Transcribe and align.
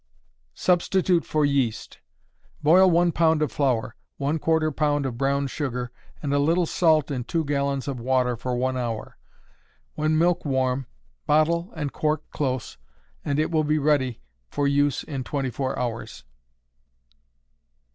Substitute 0.55 1.23
for 1.25 1.45
Yeast. 1.45 1.99
Boil 2.63 2.89
one 2.89 3.11
pound 3.11 3.43
of 3.43 3.51
flour, 3.51 3.93
one 4.17 4.39
quarter 4.39 4.71
pound 4.71 5.05
of 5.05 5.15
brown 5.15 5.45
sugar 5.45 5.91
and 6.23 6.33
a 6.33 6.39
little 6.39 6.65
salt 6.65 7.11
in 7.11 7.23
two 7.23 7.45
gallons 7.45 7.87
of 7.87 7.99
water 7.99 8.35
for 8.35 8.55
one 8.55 8.75
hour. 8.75 9.15
When 9.93 10.17
milk 10.17 10.43
warm, 10.43 10.87
bottle 11.27 11.71
and 11.75 11.93
cork 11.93 12.27
close, 12.31 12.79
and 13.23 13.37
it 13.37 13.51
will 13.51 13.63
be 13.63 13.77
ready 13.77 14.21
for 14.49 14.67
use 14.67 15.03
in 15.03 15.23
twenty 15.23 15.51
four 15.51 15.77
hours. 15.77 16.23